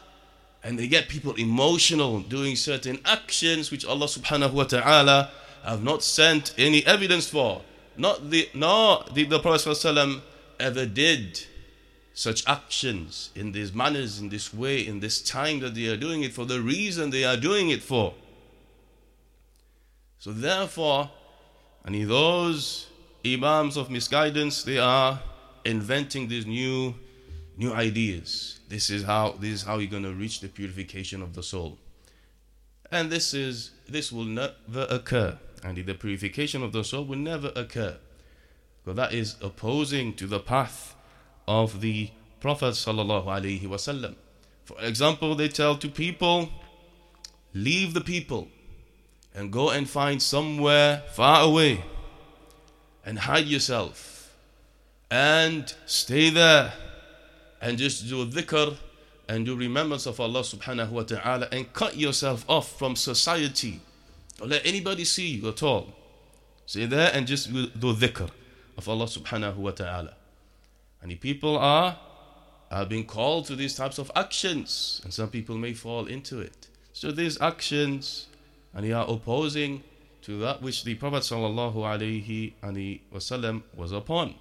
and 0.62 0.78
they 0.78 0.88
get 0.88 1.08
people 1.08 1.34
emotional 1.34 2.20
doing 2.20 2.56
certain 2.56 2.98
actions 3.04 3.70
which 3.70 3.84
Allah 3.86 4.06
subhanahu 4.06 4.52
wa 4.52 4.64
ta'ala 4.64 5.30
have 5.64 5.82
not 5.82 6.02
sent 6.02 6.54
any 6.58 6.84
evidence 6.86 7.28
for. 7.28 7.62
Not 7.96 8.30
the 8.30 8.48
nor 8.54 9.04
did 9.12 9.30
the 9.30 9.40
Prophet 9.40 9.68
ﷺ 9.68 10.20
ever 10.58 10.86
did 10.86 11.44
such 12.14 12.46
actions 12.46 13.30
in 13.34 13.52
these 13.52 13.72
manners, 13.72 14.20
in 14.20 14.28
this 14.28 14.52
way, 14.52 14.86
in 14.86 15.00
this 15.00 15.22
time 15.22 15.60
that 15.60 15.74
they 15.74 15.86
are 15.86 15.96
doing 15.96 16.22
it 16.22 16.32
for 16.32 16.44
the 16.44 16.60
reason 16.60 17.10
they 17.10 17.24
are 17.24 17.36
doing 17.36 17.70
it 17.70 17.82
for. 17.82 18.14
So 20.18 20.32
therefore, 20.32 21.10
and 21.84 21.96
in 21.96 22.08
those 22.08 22.88
imams 23.24 23.76
of 23.76 23.90
misguidance, 23.90 24.62
they 24.62 24.78
are 24.78 25.20
inventing 25.64 26.28
these 26.28 26.46
new 26.46 26.94
new 27.56 27.72
ideas. 27.72 28.60
This 28.68 28.90
is 28.90 29.02
how 29.02 29.32
this 29.40 29.50
is 29.50 29.62
how 29.62 29.78
you're 29.78 29.90
going 29.90 30.02
to 30.02 30.14
reach 30.14 30.40
the 30.40 30.48
purification 30.48 31.22
of 31.22 31.34
the 31.34 31.42
soul. 31.42 31.78
And 32.90 33.10
this 33.10 33.34
is 33.34 33.70
this 33.88 34.10
will 34.12 34.24
never 34.24 34.86
occur. 34.90 35.38
And 35.62 35.76
the 35.76 35.94
purification 35.94 36.62
of 36.62 36.72
the 36.72 36.84
soul 36.84 37.04
will 37.04 37.18
never 37.18 37.52
occur. 37.54 37.98
Because 38.84 38.96
that 38.96 39.12
is 39.12 39.36
opposing 39.42 40.14
to 40.14 40.26
the 40.26 40.40
path 40.40 40.94
of 41.46 41.80
the 41.80 42.10
Prophet. 42.40 42.76
For 42.76 44.80
example, 44.80 45.34
they 45.34 45.48
tell 45.48 45.76
to 45.76 45.88
people, 45.88 46.48
leave 47.52 47.92
the 47.92 48.00
people 48.00 48.48
and 49.34 49.52
go 49.52 49.70
and 49.70 49.88
find 49.88 50.22
somewhere 50.22 51.02
far 51.12 51.42
away 51.42 51.84
and 53.04 53.18
hide 53.18 53.46
yourself 53.46 54.34
and 55.10 55.74
stay 55.86 56.30
there 56.30 56.72
and 57.60 57.76
just 57.76 58.08
do 58.08 58.24
dhikr 58.24 58.76
and 59.28 59.46
do 59.46 59.54
remembrance 59.54 60.06
of 60.06 60.18
Allah 60.18 60.40
subhanahu 60.40 60.90
wa 60.90 61.02
ta'ala 61.02 61.48
and 61.52 61.72
cut 61.72 61.96
yourself 61.96 62.44
off 62.48 62.78
from 62.78 62.96
society. 62.96 63.80
Don't 64.40 64.48
let 64.48 64.64
anybody 64.64 65.04
see 65.04 65.28
you 65.36 65.48
at 65.50 65.62
all. 65.62 65.92
Stay 66.64 66.86
there 66.86 67.10
and 67.12 67.26
just 67.26 67.52
do 67.52 67.66
the 67.66 68.08
dhikr 68.08 68.30
of 68.78 68.88
Allah 68.88 69.04
subhanahu 69.04 69.56
wa 69.56 69.70
ta'ala. 69.72 70.14
And 71.02 71.20
people 71.20 71.58
are 71.58 71.98
are 72.70 72.86
being 72.86 73.04
called 73.04 73.44
to 73.46 73.56
these 73.56 73.74
types 73.74 73.98
of 73.98 74.10
actions, 74.16 75.00
and 75.04 75.12
some 75.12 75.28
people 75.28 75.58
may 75.58 75.74
fall 75.74 76.06
into 76.06 76.40
it. 76.40 76.68
So 76.94 77.10
these 77.10 77.38
actions, 77.42 78.28
and 78.72 78.86
they 78.86 78.92
are 78.92 79.04
opposing 79.06 79.82
to 80.22 80.38
that 80.38 80.62
which 80.62 80.84
the 80.84 80.94
Prophet 80.94 81.22
sallallahu 81.22 81.74
alaihi 81.74 83.00
wasallam 83.12 83.62
was 83.76 83.92
upon. 83.92 84.36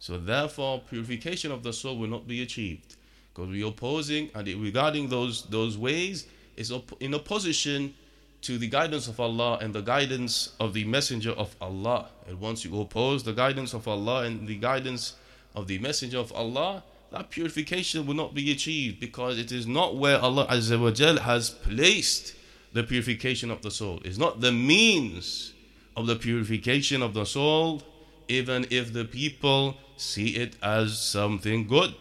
So 0.00 0.18
therefore, 0.18 0.82
purification 0.90 1.50
of 1.50 1.62
the 1.62 1.72
soul 1.72 1.96
will 1.96 2.08
not 2.08 2.26
be 2.28 2.42
achieved 2.42 2.96
because 3.32 3.48
we 3.48 3.62
are 3.64 3.68
opposing 3.68 4.30
and 4.34 4.46
regarding 4.48 5.08
those 5.08 5.44
those 5.44 5.78
ways 5.78 6.26
is 6.56 6.70
op- 6.70 7.00
in 7.00 7.14
opposition 7.14 7.94
to 8.44 8.58
the 8.58 8.68
guidance 8.68 9.08
of 9.08 9.18
Allah 9.18 9.58
and 9.62 9.74
the 9.74 9.80
guidance 9.80 10.52
of 10.60 10.74
the 10.74 10.84
Messenger 10.84 11.30
of 11.30 11.56
Allah. 11.62 12.08
And 12.28 12.38
once 12.40 12.62
you 12.62 12.78
oppose 12.78 13.24
the 13.24 13.32
guidance 13.32 13.72
of 13.72 13.88
Allah 13.88 14.24
and 14.24 14.46
the 14.46 14.56
guidance 14.56 15.14
of 15.54 15.66
the 15.66 15.78
Messenger 15.78 16.18
of 16.18 16.30
Allah, 16.32 16.82
that 17.10 17.30
purification 17.30 18.06
will 18.06 18.14
not 18.14 18.34
be 18.34 18.52
achieved 18.52 19.00
because 19.00 19.38
it 19.38 19.50
is 19.50 19.66
not 19.66 19.96
where 19.96 20.18
Allah 20.18 20.46
Azza 20.48 20.78
wa 20.78 21.22
has 21.22 21.50
placed 21.50 22.34
the 22.74 22.82
purification 22.82 23.50
of 23.50 23.62
the 23.62 23.70
soul. 23.70 24.00
It's 24.04 24.18
not 24.18 24.42
the 24.42 24.52
means 24.52 25.54
of 25.96 26.06
the 26.06 26.16
purification 26.16 27.00
of 27.00 27.14
the 27.14 27.24
soul, 27.24 27.82
even 28.28 28.66
if 28.68 28.92
the 28.92 29.06
people 29.06 29.78
see 29.96 30.36
it 30.36 30.56
as 30.62 30.98
something 30.98 31.66
good. 31.66 31.94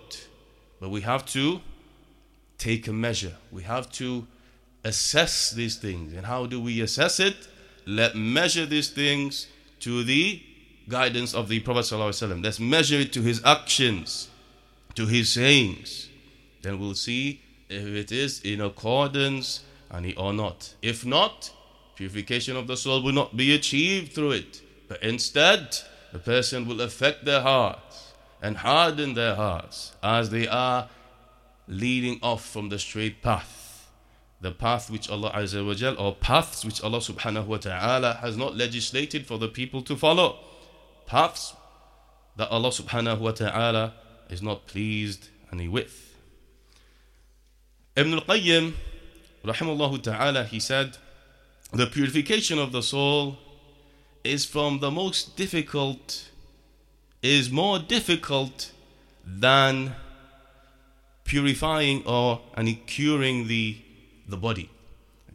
But 0.81 0.89
we 0.89 1.01
have 1.01 1.25
to 1.27 1.61
take 2.57 2.87
a 2.87 2.93
measure. 2.93 3.35
We 3.49 3.63
have 3.63 3.89
to 3.93 4.27
assess 4.83 5.51
these 5.51 5.77
things. 5.77 6.13
And 6.13 6.25
how 6.25 6.45
do 6.45 6.59
we 6.59 6.81
assess 6.81 7.19
it? 7.19 7.47
Let 7.85 8.15
measure 8.15 8.65
these 8.65 8.89
things 8.89 9.47
to 9.81 10.03
the 10.03 10.41
guidance 10.87 11.33
of 11.33 11.47
the 11.49 11.59
Prophet. 11.59 11.81
ﷺ. 11.81 12.43
Let's 12.43 12.59
measure 12.59 12.99
it 12.99 13.13
to 13.13 13.21
his 13.21 13.43
actions, 13.43 14.29
to 14.95 15.05
his 15.05 15.29
sayings. 15.29 16.09
Then 16.61 16.79
we'll 16.79 16.95
see 16.95 17.41
if 17.69 17.85
it 17.85 18.11
is 18.11 18.41
in 18.41 18.61
accordance 18.61 19.61
and 19.91 20.13
or 20.17 20.33
not. 20.33 20.73
If 20.81 21.05
not, 21.05 21.51
purification 21.95 22.55
of 22.55 22.67
the 22.67 22.77
soul 22.77 23.03
will 23.03 23.13
not 23.13 23.37
be 23.37 23.53
achieved 23.53 24.13
through 24.13 24.31
it. 24.31 24.61
But 24.87 25.03
instead, 25.03 25.77
the 26.11 26.19
person 26.19 26.67
will 26.67 26.81
affect 26.81 27.25
their 27.25 27.41
hearts 27.41 28.13
and 28.41 28.57
harden 28.57 29.13
their 29.13 29.35
hearts 29.35 29.93
as 30.01 30.29
they 30.29 30.47
are 30.47 30.89
leading 31.67 32.19
off 32.21 32.45
from 32.45 32.69
the 32.69 32.79
straight 32.79 33.21
path. 33.21 33.62
The 34.43 34.51
path 34.51 34.91
which 34.91 35.09
Allah 35.09 35.31
Azza 35.31 35.65
wa 35.65 35.73
Jal, 35.73 35.95
or 35.97 36.15
paths 36.15 36.65
which 36.65 36.83
Allah 36.83 36.97
subhanahu 36.97 37.45
wa 37.45 37.57
ta'ala 37.57 38.15
has 38.15 38.35
not 38.35 38.57
legislated 38.57 39.25
for 39.25 39.37
the 39.39 39.47
people 39.47 39.81
to 39.83 39.95
follow. 39.95 40.37
Paths 41.07 41.55
that 42.35 42.49
Allah 42.49 42.67
subhanahu 42.69 43.19
wa 43.19 43.31
ta'ala 43.31 43.93
is 44.29 44.41
not 44.41 44.67
pleased 44.67 45.29
any 45.49 45.69
with. 45.69 46.17
Ibn 47.95 48.13
al-Qayyim, 48.15 48.73
rahimahullah 49.45 50.03
ta'ala, 50.03 50.43
he 50.43 50.59
said, 50.59 50.97
the 51.71 51.87
purification 51.87 52.59
of 52.59 52.73
the 52.73 52.83
soul 52.83 53.37
is 54.25 54.45
from 54.45 54.79
the 54.79 54.91
most 54.91 55.37
difficult, 55.37 56.29
is 57.21 57.49
more 57.49 57.79
difficult 57.79 58.73
than 59.25 59.95
purifying 61.23 62.03
or 62.05 62.41
and 62.55 62.85
curing 62.87 63.47
the, 63.47 63.77
the 64.27 64.37
body. 64.37 64.69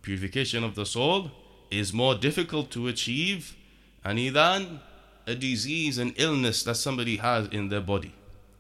Purification 0.03 0.65
of 0.65 0.75
the 0.75 0.87
soul 0.87 1.31
is 1.71 1.93
more 1.93 2.15
difficult 2.15 2.71
to 2.71 2.89
achieve 2.89 3.57
and 4.05 4.19
than 4.35 4.81
a 5.27 5.35
disease 5.35 5.99
and 5.99 6.15
illness 6.17 6.63
that 6.63 6.77
somebody 6.77 7.17
has 7.17 7.49
in 7.49 7.69
their 7.69 7.81
body 7.81 8.15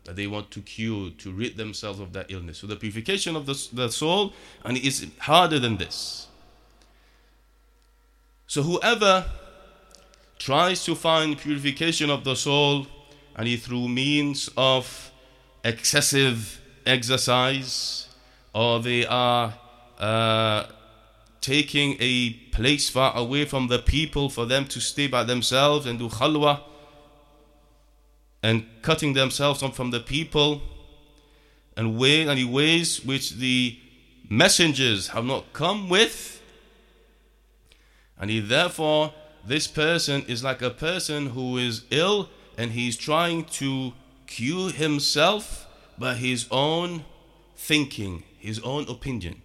that 0.04 0.16
they 0.16 0.26
want 0.26 0.50
to 0.50 0.62
cure 0.62 1.11
to 1.18 1.30
rid 1.30 1.58
themselves 1.58 2.00
of 2.00 2.14
that 2.14 2.30
illness. 2.30 2.56
So 2.58 2.66
the 2.66 2.76
purification 2.76 3.37
of 3.37 3.44
the, 3.44 3.68
the 3.75 3.90
soul 3.90 4.32
and 4.64 4.76
it 4.76 4.85
is 4.85 5.06
harder 5.18 5.58
than 5.58 5.76
this. 5.76 6.28
So 8.47 8.62
whoever 8.62 9.26
tries 10.38 10.82
to 10.87 10.94
find 10.94 11.37
purification 11.37 12.08
of 12.08 12.25
the 12.25 12.37
soul 12.37 12.87
and 13.37 13.61
through 13.61 13.88
means 13.88 14.49
of 14.56 15.11
excessive 15.62 16.58
exercise 16.87 18.08
or 18.54 18.80
they 18.80 19.04
are 19.04 19.52
uh, 19.99 20.64
taking 21.40 21.97
a 22.00 22.31
place 22.52 22.88
far 22.88 23.17
away 23.17 23.45
from 23.45 23.69
the 23.69 23.78
people 23.78 24.28
for 24.28 24.47
them 24.47 24.64
to 24.67 24.81
stay 24.81 25.07
by 25.07 25.25
themselves 25.25 25.87
and 25.87 25.99
do 25.99 26.09
khalwa 26.09 26.61
and 28.43 28.67
cutting 28.83 29.12
themselves 29.14 29.62
off 29.62 29.75
from 29.75 29.90
the 29.90 30.00
people 30.00 30.62
and 31.76 31.99
way 31.99 32.26
and 32.26 32.52
ways 32.52 33.05
which 33.05 33.37
the 33.37 33.78
messengers 34.28 35.09
have 35.09 35.25
not 35.25 35.52
come 35.52 35.88
with 35.88 36.43
and 38.19 38.31
he 38.31 38.40
therefore 38.40 39.12
this 39.45 39.67
person 39.67 40.23
is 40.28 40.45
like 40.45 40.61
a 40.61 40.71
person 40.71 41.31
who 41.31 41.57
is 41.57 41.85
ill 41.90 42.28
and 42.57 42.73
he's 42.73 42.97
trying 42.97 43.45
to 43.45 43.93
cure 44.26 44.71
himself 44.71 45.67
by 45.97 46.14
his 46.14 46.47
own 46.50 47.05
thinking, 47.57 48.25
his 48.38 48.61
own 48.61 48.87
opinion. 48.88 49.43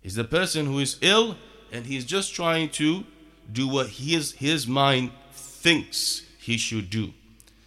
He's 0.00 0.14
the 0.14 0.24
person 0.24 0.66
who 0.66 0.78
is 0.78 0.98
ill 1.00 1.36
and 1.72 1.86
he's 1.86 2.04
just 2.04 2.34
trying 2.34 2.70
to 2.70 3.04
do 3.52 3.68
what 3.68 3.88
his, 3.88 4.32
his 4.32 4.66
mind 4.66 5.10
thinks 5.32 6.22
he 6.38 6.56
should 6.56 6.90
do. 6.90 7.12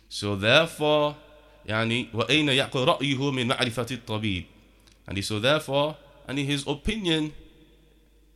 So 0.07 0.35
therefore, 0.35 1.15
يعني 1.67 2.11
وأين 2.13 2.47
يعقل 2.47 2.85
رأيه 2.85 3.31
من 3.31 3.47
معرفة 3.47 3.97
الطبيب 3.97 4.45
and 5.07 5.23
so 5.25 5.39
therefore 5.39 5.97
and 6.27 6.37
his 6.37 6.65
opinion 6.67 7.33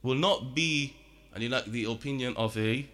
will 0.01 0.15
not 0.15 0.53
be 0.53 0.95
and 1.33 1.49
like 1.49 1.65
the 1.65 1.85
opinion 1.85 2.35
of 2.37 2.57
a 2.57 2.87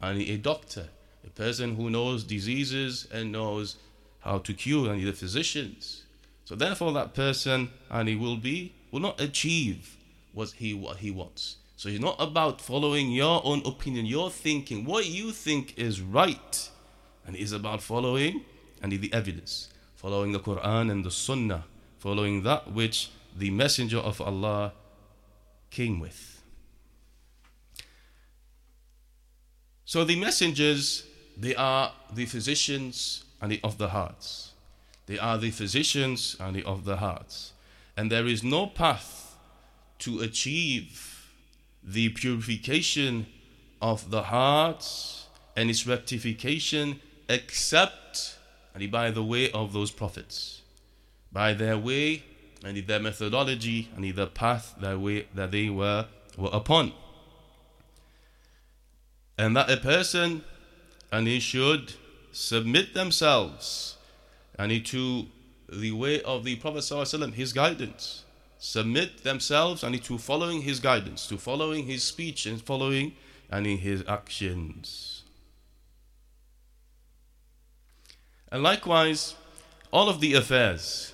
and 0.00 0.20
a 0.20 0.36
doctor, 0.36 0.88
a 1.24 1.30
person 1.30 1.76
who 1.76 1.90
knows 1.90 2.24
diseases 2.24 3.06
and 3.12 3.32
knows 3.32 3.76
how 4.20 4.38
to 4.38 4.52
cure, 4.52 4.92
and 4.92 5.02
the 5.06 5.12
physicians. 5.12 6.04
So 6.44 6.54
therefore, 6.54 6.92
that 6.92 7.14
person 7.14 7.70
and 7.90 8.08
he 8.08 8.16
will 8.16 8.36
be 8.36 8.74
will 8.90 9.00
not 9.00 9.20
achieve 9.20 9.96
what 10.33 10.51
he 10.51 10.73
what 10.73 10.97
he 10.97 11.11
wants. 11.11 11.57
So 11.75 11.87
it's 11.87 12.01
not 12.01 12.17
about 12.19 12.59
following 12.59 13.11
your 13.11 13.41
own 13.45 13.61
opinion, 13.65 14.05
your 14.05 14.29
thinking, 14.29 14.83
what 14.83 15.05
you 15.05 15.31
think 15.31 15.77
is 15.77 16.01
right, 16.01 16.69
and 17.25 17.35
it 17.35 17.41
is 17.41 17.53
about 17.53 17.81
following 17.81 18.43
and 18.81 18.91
the 18.91 19.13
evidence, 19.13 19.69
following 19.95 20.33
the 20.33 20.39
Quran 20.39 20.91
and 20.91 21.05
the 21.05 21.11
Sunnah, 21.11 21.63
following 21.97 22.43
that 22.43 22.73
which 22.73 23.09
the 23.35 23.49
Messenger 23.49 23.99
of 23.99 24.19
Allah 24.19 24.73
came 25.69 25.99
with. 25.99 26.41
So 29.85 30.03
the 30.03 30.19
messengers, 30.19 31.05
they 31.37 31.55
are 31.55 31.93
the 32.13 32.25
physicians 32.25 33.23
and 33.41 33.51
the 33.51 33.59
of 33.63 33.77
the 33.77 33.89
hearts. 33.89 34.51
They 35.05 35.17
are 35.17 35.37
the 35.37 35.51
physicians 35.51 36.35
and 36.39 36.55
the 36.55 36.63
of 36.63 36.85
the 36.85 36.97
hearts. 36.97 37.53
And 37.97 38.11
there 38.11 38.27
is 38.27 38.43
no 38.43 38.67
path 38.67 39.18
to 39.99 40.21
achieve 40.21 41.29
the 41.83 42.09
purification 42.09 43.25
of 43.81 44.11
the 44.11 44.23
hearts 44.23 45.27
and 45.55 45.69
its 45.69 45.85
rectification 45.87 46.99
except 47.27 48.37
and 48.75 48.91
by 48.91 49.11
the 49.11 49.23
way 49.23 49.51
of 49.51 49.73
those 49.73 49.91
prophets, 49.91 50.61
by 51.31 51.53
their 51.53 51.77
way 51.77 52.23
and 52.63 52.77
their 52.87 52.99
methodology 52.99 53.89
and 53.95 54.15
the 54.15 54.27
path 54.27 54.75
that 54.79 54.99
way 54.99 55.27
that 55.33 55.51
they 55.51 55.69
were 55.69 56.05
were 56.37 56.49
upon. 56.51 56.93
And 59.37 59.55
that 59.55 59.69
a 59.69 59.77
person 59.77 60.43
and 61.11 61.27
he 61.27 61.39
should 61.39 61.93
submit 62.31 62.93
themselves 62.93 63.97
and 64.57 64.85
to 64.85 65.27
the 65.71 65.91
way 65.91 66.21
of 66.21 66.43
the 66.43 66.55
Prophet 66.57 66.83
his 67.33 67.53
guidance. 67.53 68.25
Submit 68.59 69.23
themselves 69.23 69.83
and 69.83 70.03
to 70.03 70.17
following 70.17 70.63
his 70.63 70.81
guidance, 70.81 71.25
to 71.27 71.37
following 71.37 71.85
his 71.85 72.03
speech 72.03 72.45
and 72.45 72.61
following 72.61 73.13
and 73.49 73.65
in 73.65 73.77
his 73.77 74.03
actions. 74.05 75.23
And 78.51 78.61
likewise, 78.61 79.35
all 79.91 80.09
of 80.09 80.19
the 80.19 80.33
affairs 80.33 81.13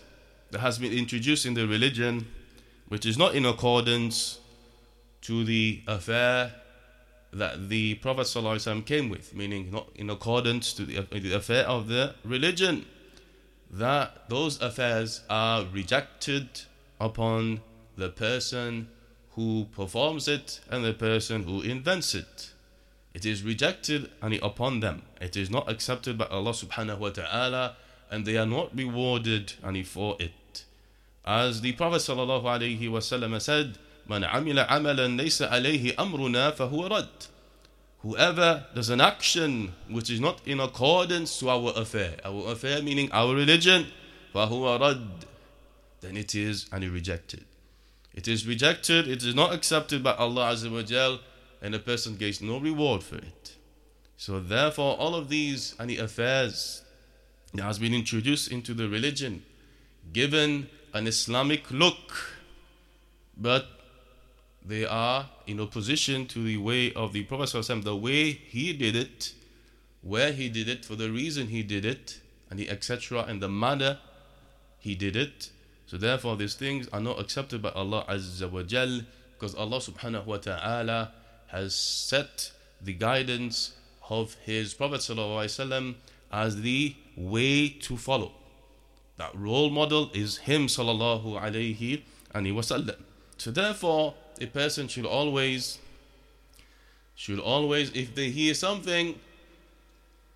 that 0.50 0.60
has 0.60 0.80
been 0.80 0.92
introduced 0.92 1.46
in 1.46 1.54
the 1.54 1.68
religion, 1.68 2.28
which 2.88 3.06
is 3.06 3.18
not 3.18 3.36
in 3.36 3.46
accordance 3.46 4.40
to 5.22 5.44
the 5.44 5.82
affair 5.88 6.54
that 7.32 7.70
the 7.70 7.96
Prophet 7.96 8.22
ﷺ 8.22 8.86
came 8.86 9.10
with, 9.10 9.36
meaning 9.36 9.70
not 9.70 9.90
in 9.96 10.10
accordance 10.10 10.74
to 10.74 10.86
the, 10.86 11.02
the 11.12 11.34
affair 11.34 11.66
of 11.68 11.88
the 11.90 12.16
religion, 12.24 12.86
that 13.70 14.30
those 14.30 14.60
affairs 14.62 15.22
are 15.30 15.66
rejected 15.66 16.48
upon 17.00 17.62
the 17.98 18.10
person 18.10 18.90
who 19.32 19.66
performs 19.76 20.28
it 20.28 20.62
and 20.70 20.84
the 20.84 20.94
person 20.94 21.44
who 21.44 21.62
invents 21.62 22.16
it. 22.16 22.52
It 23.14 23.26
is 23.26 23.44
rejected 23.44 24.10
and 24.22 24.34
upon 24.36 24.80
them. 24.80 25.04
It 25.22 25.38
is 25.38 25.50
not 25.50 25.70
accepted 25.70 26.18
by 26.18 26.26
Allah 26.26 26.52
subhanahu 26.52 27.00
wa 27.00 27.10
ta'ala 27.10 27.76
and 28.12 28.26
they 28.26 28.38
are 28.38 28.46
not 28.46 28.76
rewarded 28.76 29.54
and 29.64 29.86
for 29.88 30.16
it. 30.20 30.64
As 31.26 31.62
the 31.62 31.72
Prophet 31.74 31.98
sallallahu 31.98 32.44
alayhi 32.44 32.90
wasallam 32.90 33.40
said, 33.42 33.78
Man 34.08 34.22
amila 34.24 34.68
amalan 34.68 35.20
laysa 35.20 35.50
alayhi 35.50 35.96
amruna 35.96 36.54
fahuwa 36.56 36.90
rad. 36.92 37.10
Whoever 38.04 38.66
does 38.76 38.90
an 38.90 39.02
action 39.02 39.74
which 39.90 40.10
is 40.12 40.20
not 40.20 40.40
in 40.46 40.60
accordance 40.60 41.40
to 41.40 41.50
our 41.50 41.74
affair, 41.76 42.18
our 42.24 42.52
affair 42.52 42.84
meaning 42.84 43.10
our 43.12 43.34
religion, 43.34 43.88
fahuwa 44.34 44.80
rad 44.80 45.26
then 46.06 46.18
it 46.18 46.36
is 46.36 46.68
and 46.72 46.84
rejected. 46.84 47.46
It 48.14 48.28
is 48.28 48.48
rejected, 48.48 49.08
it 49.08 49.24
is 49.24 49.34
not 49.34 49.54
accepted 49.54 50.04
by 50.04 50.14
Allah 50.14 50.54
Azza 50.54 50.72
wa 50.72 50.84
Jal, 50.84 51.20
and 51.62 51.74
a 51.74 51.80
person 51.80 52.16
gets 52.16 52.42
no 52.42 52.60
reward 52.60 53.04
for 53.04 53.18
it. 53.18 53.56
So 54.16 54.40
therefore, 54.40 54.96
all 54.98 55.16
of 55.16 55.30
these 55.30 55.76
any 55.80 55.98
affairs 55.98 56.84
that 57.54 57.64
has 57.64 57.80
been 57.80 57.94
introduced 57.94 58.52
into 58.52 58.74
the 58.74 58.88
religion, 58.88 59.44
given 60.14 60.70
an 60.94 61.08
Islamic 61.08 61.72
look, 61.72 62.36
but 63.36 63.66
they 64.64 64.86
are 64.86 65.30
in 65.48 65.60
opposition 65.60 66.28
to 66.28 66.44
the 66.44 66.58
way 66.58 66.94
of 66.94 67.14
the 67.14 67.24
Prophet 67.24 67.84
the 67.84 67.96
way 67.96 68.32
he 68.32 68.74
did 68.74 68.96
it, 68.96 69.34
where 70.02 70.32
he 70.32 70.50
did 70.50 70.70
it, 70.70 70.86
for 70.86 70.96
the 70.96 71.12
reason 71.12 71.48
he 71.48 71.64
did 71.64 71.84
it, 71.84 72.22
and 72.50 72.60
the 72.60 72.70
etc. 72.70 73.26
and 73.28 73.42
the 73.42 73.50
manner 73.50 73.98
he 74.80 74.94
did 74.94 75.16
it. 75.16 75.50
So 75.88 75.98
therefore 75.98 76.36
these 76.36 76.56
things 76.56 76.88
are 76.92 77.00
not 77.00 77.20
accepted 77.20 77.62
by 77.62 77.70
Allah 77.72 78.06
Azza 78.10 78.50
wa 78.50 78.64
Jal 78.64 79.02
because 79.34 79.56
Allah 79.56 79.78
subhanahu 79.78 80.26
wa 80.26 80.38
ta'ala 80.38 81.12
has 81.48 81.76
set 81.76 82.52
the 82.82 82.94
guidance 82.94 83.74
of 84.10 84.36
his 84.46 84.74
Prophet 84.74 85.02
ﷺ 85.02 85.96
as 86.32 86.62
the 86.62 86.96
way 87.16 87.70
to 87.70 87.98
follow. 87.98 88.32
That 89.18 89.36
role 89.36 89.70
model 89.70 90.12
is 90.14 90.38
him 90.38 90.68
sallallahu 90.68 91.40
alayhi 91.42 92.02
wasallam. 92.34 92.98
So 93.38 93.52
therefore 93.52 94.16
a 94.42 94.48
person 94.48 94.88
should 94.88 95.06
always 95.06 95.80
should 97.16 97.40
always 97.40 97.92
if 97.92 98.14
they 98.14 98.30
hear 98.30 98.54
something 98.54 99.18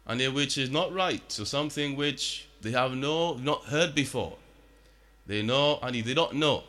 and 0.08 0.34
which 0.34 0.58
is 0.58 0.72
not 0.72 0.94
right, 0.94 1.22
so 1.28 1.44
something 1.44 1.96
which 1.96 2.48
they 2.62 2.72
have 2.72 2.94
no 2.96 3.36
not 3.36 3.66
heard 3.66 3.94
before, 3.94 4.38
they 5.30 5.44
know, 5.44 5.78
and 5.84 5.94
they 5.94 6.14
don't 6.16 6.34
know, 6.34 6.64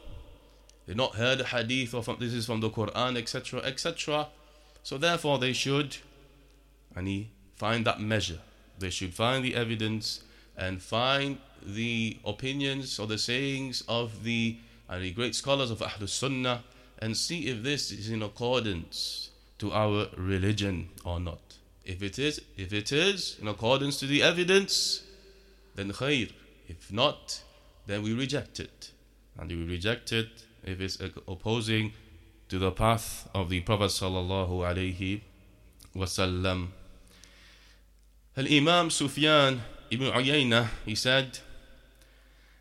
they 0.86 0.92
not 0.92 1.14
heard 1.14 1.40
a 1.40 1.44
hadith 1.44 1.94
or 1.94 2.02
from, 2.02 2.18
this 2.20 2.34
is 2.34 2.44
from 2.44 2.60
the 2.60 2.68
Quran, 2.68 3.16
etc., 3.16 3.60
etc. 3.60 4.28
So 4.82 4.98
therefore, 4.98 5.38
they 5.38 5.54
should, 5.54 5.96
and 6.94 7.08
he 7.08 7.30
find 7.56 7.86
that 7.86 8.02
measure. 8.02 8.40
They 8.78 8.90
should 8.90 9.14
find 9.14 9.42
the 9.42 9.54
evidence 9.54 10.22
and 10.58 10.82
find 10.82 11.38
the 11.62 12.18
opinions 12.22 12.98
or 12.98 13.06
the 13.06 13.16
sayings 13.16 13.82
of 13.88 14.24
the 14.24 14.58
and 14.90 15.02
the 15.02 15.12
great 15.12 15.34
scholars 15.34 15.70
of 15.70 15.78
Ahlul 15.78 16.08
Sunnah 16.08 16.62
and 16.98 17.16
see 17.16 17.46
if 17.46 17.62
this 17.62 17.90
is 17.90 18.10
in 18.10 18.22
accordance 18.22 19.30
to 19.58 19.72
our 19.72 20.08
religion 20.18 20.90
or 21.02 21.18
not. 21.18 21.40
If 21.86 22.02
it 22.02 22.18
is, 22.18 22.42
if 22.58 22.74
it 22.74 22.92
is 22.92 23.38
in 23.40 23.48
accordance 23.48 23.98
to 24.00 24.06
the 24.06 24.22
evidence, 24.22 25.02
then 25.76 25.92
khair. 25.92 26.30
If 26.68 26.92
not, 26.92 27.42
then 27.90 28.03
we 28.03 28.12
reject 28.14 28.61
it. 28.61 28.92
And 29.38 29.50
we 29.50 29.64
reject 29.64 30.12
it 30.12 30.44
if 30.64 30.81
it's 30.81 30.98
opposing 31.26 31.92
to 32.48 32.59
the 32.59 32.70
path 32.70 33.29
of 33.35 33.48
the 33.48 33.61
Prophet 33.61 33.90
sallallahu 33.90 34.50
alaihi 34.50 35.22
wasallam. 35.94 36.68
Al-Imam 38.37 38.90
Sufyan 38.90 39.61
ibn 39.90 40.07
Uyayna, 40.12 40.68
he 40.85 40.94
said 40.94 41.38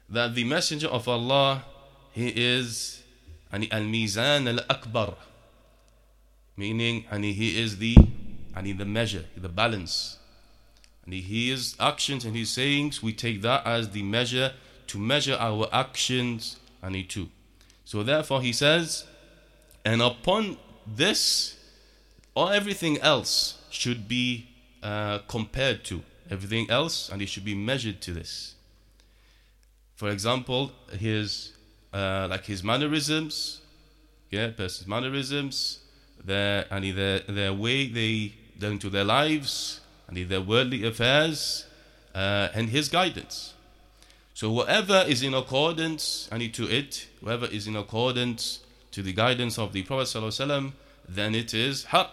that 0.10 0.34
the 0.34 0.44
Messenger 0.44 0.88
of 0.88 1.08
Allah, 1.08 1.64
he 2.12 2.30
is 2.36 3.04
ani 3.52 3.72
al-Mizan 3.72 4.48
al-Akbar, 4.48 5.16
meaning 6.58 7.06
and 7.12 7.24
he 7.24 7.60
is 7.60 7.78
the 7.78 7.96
and 8.56 8.80
the 8.80 8.86
measure, 8.86 9.26
the 9.38 9.48
balance. 9.48 10.18
And 11.06 11.14
he, 11.14 11.50
his 11.50 11.76
actions 11.80 12.26
and 12.26 12.36
his 12.36 12.50
sayings, 12.50 13.02
we 13.02 13.14
take 13.14 13.42
that 13.44 13.66
as 13.66 13.92
the 13.92 14.04
measure 14.04 14.54
to 14.90 15.00
measure 15.00 15.38
our 15.40 15.68
actions 15.72 16.58
and 16.82 16.96
it 16.96 17.10
too. 17.10 17.30
So 17.86 18.04
therefore 18.04 18.42
he 18.42 18.54
says, 18.54 19.06
and 19.84 20.02
upon 20.02 20.58
this, 20.86 21.56
all 22.36 22.50
everything 22.50 23.00
else 23.00 23.60
should 23.70 24.08
be 24.08 24.48
uh, 24.84 25.20
compared 25.28 25.84
to 25.86 26.04
everything 26.30 26.70
else, 26.70 27.10
and 27.10 27.22
it 27.22 27.30
should 27.30 27.46
be 27.46 27.56
measured 27.56 28.02
to 28.02 28.14
this. 28.14 28.56
For 29.96 30.10
example, 30.10 30.72
his 30.98 31.54
uh, 31.94 32.28
like 32.30 32.46
his 32.46 32.64
mannerisms, 32.64 33.62
yeah, 34.30 34.52
person's 34.52 34.88
mannerisms, 34.88 35.80
their 36.24 36.66
and 36.72 36.86
their 36.96 37.20
their 37.20 37.54
way 37.54 37.88
they 37.88 38.34
do 38.58 38.68
into 38.68 38.90
their 38.90 39.04
lives 39.04 39.82
and 40.08 40.18
their 40.30 40.42
worldly 40.42 40.86
affairs, 40.86 41.66
uh, 42.16 42.50
and 42.54 42.70
his 42.70 42.90
guidance. 42.90 43.54
So 44.40 44.50
whatever 44.50 45.04
is 45.06 45.22
in 45.22 45.34
accordance 45.34 46.30
and 46.32 46.54
to 46.54 46.64
it, 46.64 47.08
whoever 47.20 47.46
is 47.48 47.68
in 47.68 47.76
accordance 47.76 48.62
to 48.92 49.02
the 49.02 49.12
guidance 49.12 49.60
of 49.60 49.74
the 49.74 49.84
Prophet 49.84 50.04
ﷺ, 50.04 50.72
then 51.10 51.36
it 51.36 51.54
is 51.54 51.88
haqq. 51.88 52.08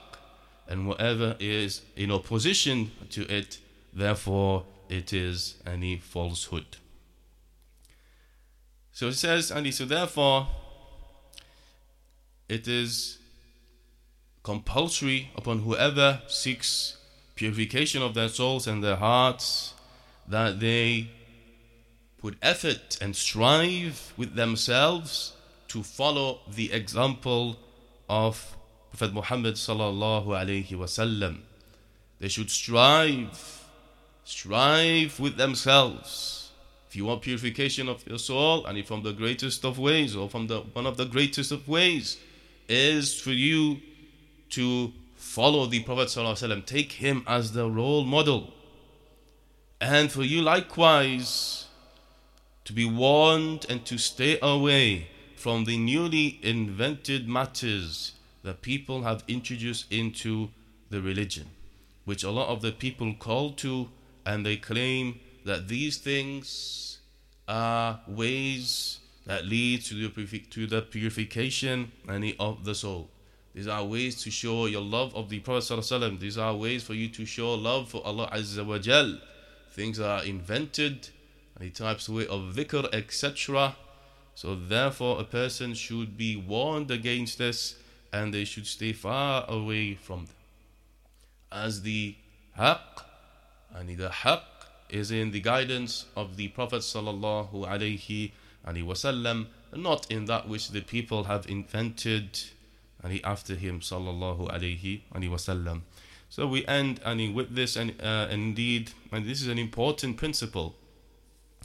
And 0.66 0.88
whatever 0.88 1.36
is 1.38 1.82
in 1.94 2.10
opposition 2.10 2.90
to 3.10 3.32
it, 3.32 3.58
therefore 3.92 4.64
it 4.88 5.12
is 5.12 5.54
any 5.64 5.98
falsehood. 5.98 6.78
So 8.90 9.06
it 9.06 9.14
says, 9.14 9.52
and 9.52 9.72
so 9.72 9.84
therefore 9.84 10.48
it 12.48 12.66
is 12.66 13.18
compulsory 14.42 15.30
upon 15.36 15.60
whoever 15.60 16.22
seeks 16.26 16.96
purification 17.36 18.02
of 18.02 18.14
their 18.14 18.28
souls 18.28 18.66
and 18.66 18.82
their 18.82 18.96
hearts 18.96 19.74
that 20.26 20.58
they 20.58 21.10
put 22.18 22.36
effort 22.42 22.98
and 23.00 23.14
strive 23.14 24.12
with 24.16 24.34
themselves 24.34 25.32
to 25.68 25.82
follow 25.82 26.40
the 26.52 26.72
example 26.72 27.56
of 28.08 28.56
Prophet 28.90 29.12
Muhammad 29.12 29.54
sallallahu 29.54 30.26
alaihi 30.26 30.70
wasallam. 30.70 31.40
They 32.18 32.28
should 32.28 32.50
strive, 32.50 33.64
strive 34.24 35.20
with 35.20 35.36
themselves. 35.36 36.50
If 36.88 36.96
you 36.96 37.04
want 37.04 37.22
purification 37.22 37.88
of 37.88 38.06
your 38.06 38.18
soul, 38.18 38.64
and 38.64 38.86
from 38.86 39.02
the 39.02 39.12
greatest 39.12 39.64
of 39.64 39.78
ways, 39.78 40.16
or 40.16 40.30
from 40.30 40.46
the 40.46 40.60
one 40.72 40.86
of 40.86 40.96
the 40.96 41.04
greatest 41.04 41.52
of 41.52 41.68
ways, 41.68 42.16
is 42.68 43.20
for 43.20 43.32
you 43.32 43.80
to 44.50 44.92
follow 45.16 45.66
the 45.66 45.82
Prophet 45.82 46.08
sallallahu. 46.08 46.64
Take 46.64 46.92
him 46.92 47.22
as 47.26 47.52
the 47.52 47.68
role 47.68 48.04
model, 48.04 48.54
and 49.80 50.10
for 50.10 50.22
you 50.22 50.40
likewise 50.40 51.65
to 52.66 52.72
be 52.72 52.84
warned 52.84 53.64
and 53.68 53.84
to 53.86 53.96
stay 53.96 54.38
away 54.42 55.08
from 55.36 55.64
the 55.64 55.78
newly 55.78 56.38
invented 56.42 57.28
matters 57.28 58.12
that 58.42 58.60
people 58.60 59.02
have 59.02 59.24
introduced 59.28 59.90
into 59.90 60.50
the 60.90 61.00
religion, 61.00 61.46
which 62.04 62.22
a 62.24 62.30
lot 62.30 62.48
of 62.48 62.62
the 62.62 62.72
people 62.72 63.14
call 63.14 63.52
to, 63.52 63.88
and 64.24 64.44
they 64.44 64.56
claim 64.56 65.18
that 65.44 65.68
these 65.68 65.96
things 65.96 66.98
are 67.48 68.00
ways 68.08 68.98
that 69.26 69.44
lead 69.44 69.82
to 69.84 69.94
the, 69.94 70.08
purifi- 70.08 70.50
to 70.50 70.66
the 70.66 70.82
purification 70.82 71.90
of 72.38 72.64
the 72.64 72.74
soul. 72.74 73.08
These 73.54 73.68
are 73.68 73.84
ways 73.84 74.22
to 74.22 74.30
show 74.30 74.66
your 74.66 74.82
love 74.82 75.14
of 75.14 75.28
the 75.28 75.38
Prophet. 75.38 76.20
These 76.20 76.36
are 76.36 76.54
ways 76.54 76.82
for 76.82 76.94
you 76.94 77.08
to 77.08 77.24
show 77.24 77.54
love 77.54 77.88
for 77.88 78.04
Allah 78.04 78.28
Azza 78.32 78.66
wa 78.66 78.78
Jal. 78.78 79.18
Things 79.72 79.98
are 79.98 80.24
invented, 80.24 81.08
any 81.60 81.70
types 81.70 82.08
of 82.08 82.14
way 82.14 82.26
of 82.26 82.54
dhikr, 82.54 82.92
etc. 82.94 83.76
So 84.34 84.54
therefore 84.54 85.20
a 85.20 85.24
person 85.24 85.74
should 85.74 86.16
be 86.16 86.36
warned 86.36 86.90
against 86.90 87.38
this 87.38 87.76
and 88.12 88.32
they 88.32 88.44
should 88.44 88.66
stay 88.66 88.92
far 88.92 89.44
away 89.48 89.94
from 89.94 90.26
them. 90.26 90.34
As 91.50 91.82
the 91.82 92.16
haqq, 92.58 93.04
and 93.74 93.88
the 93.96 94.08
haqq 94.08 94.42
is 94.90 95.10
in 95.10 95.30
the 95.30 95.40
guidance 95.40 96.06
of 96.16 96.36
the 96.36 96.48
Prophet 96.48 96.80
sallallahu 96.80 97.66
alaihi 97.66 98.32
wasallam, 98.66 99.46
not 99.74 100.10
in 100.10 100.26
that 100.26 100.48
which 100.48 100.70
the 100.70 100.80
people 100.80 101.24
have 101.24 101.46
invented 101.48 102.40
and 103.02 103.12
he 103.12 103.22
after 103.24 103.54
him 103.54 103.80
sallallahu 103.80 104.50
alaihi 104.50 105.02
wasallam. 105.12 105.82
So 106.28 106.46
we 106.46 106.66
end 106.66 107.00
and 107.04 107.34
with 107.34 107.54
this 107.54 107.76
and 107.76 107.94
uh, 108.00 108.28
indeed 108.30 108.90
and 109.12 109.24
this 109.26 109.40
is 109.40 109.48
an 109.48 109.58
important 109.58 110.16
principle 110.16 110.74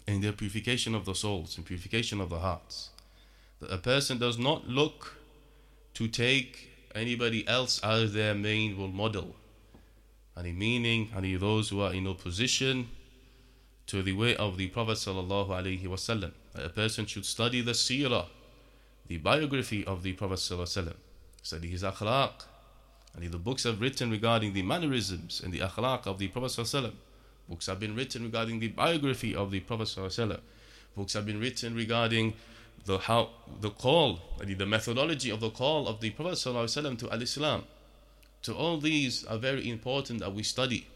in 0.07 0.21
the 0.21 0.31
purification 0.33 0.95
of 0.95 1.05
the 1.05 1.15
souls 1.15 1.57
and 1.57 1.65
purification 1.65 2.21
of 2.21 2.29
the 2.29 2.39
hearts. 2.39 2.89
That 3.59 3.71
a 3.71 3.77
person 3.77 4.17
does 4.17 4.37
not 4.37 4.67
look 4.67 5.17
to 5.93 6.07
take 6.07 6.69
anybody 6.95 7.47
else 7.47 7.79
as 7.83 8.13
their 8.13 8.33
main 8.33 8.77
role 8.77 8.87
model. 8.87 9.35
Any 10.37 10.51
meaning, 10.51 11.09
any 11.15 11.35
those 11.35 11.69
who 11.69 11.81
are 11.81 11.93
in 11.93 12.07
opposition 12.07 12.89
to 13.87 14.01
the 14.01 14.13
way 14.13 14.35
of 14.35 14.57
the 14.57 14.67
Prophet 14.67 14.97
sallallahu 14.97 15.49
alaihi 15.49 15.83
wasallam. 15.83 16.31
A 16.55 16.69
person 16.69 17.05
should 17.05 17.25
study 17.25 17.61
the 17.61 17.71
seerah, 17.71 18.25
the 19.07 19.17
biography 19.17 19.85
of 19.85 20.03
the 20.03 20.13
Prophet 20.13 20.39
sallallahu 20.39 20.95
study 21.41 21.69
his 21.69 21.83
akhlaq. 21.83 22.45
And 23.13 23.29
the 23.29 23.37
books 23.37 23.63
have 23.63 23.81
written 23.81 24.09
regarding 24.09 24.53
the 24.53 24.61
mannerisms 24.61 25.41
and 25.43 25.53
the 25.53 25.59
akhlaq 25.59 26.07
of 26.07 26.17
the 26.17 26.29
Prophet 26.29 26.47
ﷺ. 26.47 26.93
Books 27.50 27.66
have 27.66 27.78
been 27.78 27.94
written 27.94 28.24
regarding 28.24 28.58
the 28.60 28.68
biography 28.68 29.34
of 29.34 29.50
the 29.50 29.60
Prophet 29.60 29.84
ﷺ. 29.88 30.40
Books 30.96 31.12
have 31.12 31.26
been 31.26 31.40
written 31.40 31.74
regarding 31.74 32.34
the 32.84 32.98
how 32.98 33.30
the 33.60 33.70
call, 33.70 34.20
the 34.44 34.66
methodology 34.66 35.30
of 35.30 35.40
the 35.40 35.50
call 35.50 35.86
of 35.88 36.00
the 36.00 36.10
Prophet 36.10 36.34
ﷺ 36.34 36.98
to 36.98 37.10
Al-Islam. 37.10 37.64
So 38.42 38.54
all 38.54 38.78
these 38.78 39.24
are 39.24 39.38
very 39.38 39.68
important 39.68 40.20
that 40.20 40.32
we 40.32 40.42
study 40.42 40.86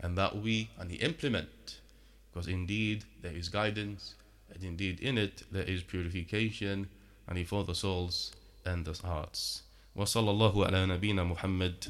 and 0.00 0.16
that 0.18 0.36
we 0.36 0.70
and 0.78 0.90
implement 0.92 1.78
because 2.32 2.48
indeed 2.48 3.04
there 3.22 3.32
is 3.32 3.48
guidance 3.48 4.14
and 4.52 4.62
indeed 4.64 5.00
in 5.00 5.18
it 5.18 5.42
there 5.52 5.64
is 5.64 5.82
purification 5.82 6.88
and 7.28 7.46
for 7.46 7.64
the 7.64 7.74
souls 7.74 8.32
and 8.64 8.84
the 8.84 9.06
hearts. 9.06 9.62
وصلى 9.96 10.30
الله 10.30 10.66
على 10.66 10.86
نبينا 10.86 11.24
محمد 11.24 11.88